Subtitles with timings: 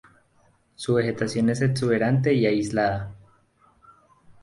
[0.73, 3.13] Su vegetación es exuberante y aislada.